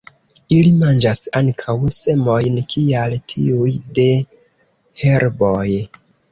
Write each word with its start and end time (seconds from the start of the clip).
Ili 0.53 0.69
manĝas 0.83 1.21
ankaŭ 1.39 1.75
semojn 1.97 2.57
kiaj 2.73 3.05
tiuj 3.35 3.77
de 4.01 4.09
herboj. 5.05 5.67